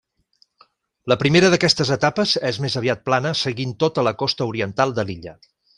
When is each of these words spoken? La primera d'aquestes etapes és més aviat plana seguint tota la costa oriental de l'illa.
La 1.13 1.17
primera 1.23 1.51
d'aquestes 1.55 1.93
etapes 1.97 2.35
és 2.51 2.61
més 2.65 2.79
aviat 2.83 3.07
plana 3.11 3.37
seguint 3.45 3.79
tota 3.87 4.09
la 4.11 4.19
costa 4.25 4.53
oriental 4.53 4.97
de 5.01 5.11
l'illa. 5.11 5.41